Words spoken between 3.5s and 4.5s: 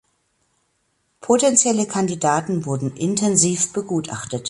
begutachtet.